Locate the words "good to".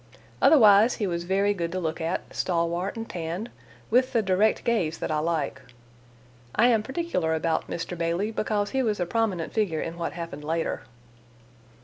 1.53-1.79